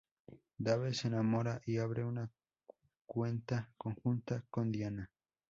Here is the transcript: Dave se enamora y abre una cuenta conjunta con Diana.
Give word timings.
Dave 0.57 0.95
se 0.95 1.09
enamora 1.09 1.61
y 1.63 1.77
abre 1.77 2.03
una 2.03 2.27
cuenta 3.05 3.71
conjunta 3.77 4.43
con 4.49 4.71
Diana. 4.71 5.11